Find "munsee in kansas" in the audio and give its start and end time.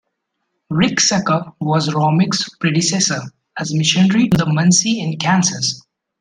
4.45-5.79